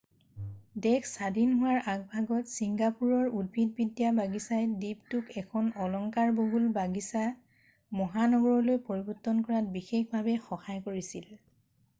[0.83, 7.27] দেশ স্বাধীন হোৱাৰ আগভাগত চিংগাপুৰৰ উদ্ভিদবিদ্যা বাগিচাই দ্বীপটোক এখন অলংকাৰ বহুল বাগিচা
[8.01, 11.31] মহানগৰলৈ পৰিবৰ্তন কৰাত বিশেষভাৱে সহায় কৰিছিল